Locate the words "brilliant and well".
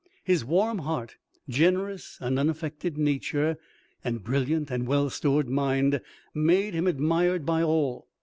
4.23-5.11